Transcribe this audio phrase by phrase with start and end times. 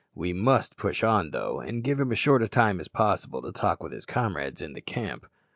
[0.15, 3.83] We must push on, though, and give him as short time as possible to talk
[3.83, 5.27] with his comrades in the camp."